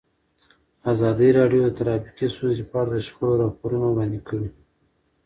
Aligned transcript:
ازادي 0.91 1.29
راډیو 1.37 1.61
د 1.65 1.69
ټرافیکي 1.77 2.27
ستونزې 2.35 2.63
په 2.69 2.75
اړه 2.81 2.91
د 2.93 2.99
شخړو 3.07 3.33
راپورونه 3.43 3.85
وړاندې 3.89 4.19
کړي. 4.27 4.49